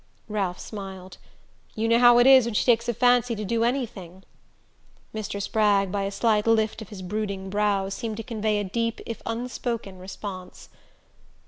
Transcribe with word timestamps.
Ralph 0.27 0.57
smiled. 0.57 1.19
"You 1.75 1.87
know 1.87 1.99
how 1.99 2.17
it 2.17 2.25
is 2.25 2.45
when 2.45 2.55
she 2.55 2.65
takes 2.65 2.89
a 2.89 2.93
fancy 2.95 3.35
to 3.35 3.45
do 3.45 3.63
anything" 3.63 4.23
Mr. 5.13 5.39
Spragg, 5.39 5.91
by 5.91 6.05
a 6.05 6.11
slight 6.11 6.47
lift 6.47 6.81
of 6.81 6.89
his 6.89 7.03
brooding 7.03 7.51
brows, 7.51 7.93
seemed 7.93 8.17
to 8.17 8.23
convey 8.23 8.57
a 8.59 8.63
deep 8.63 8.99
if 9.05 9.21
unspoken 9.27 9.99
response. 9.99 10.69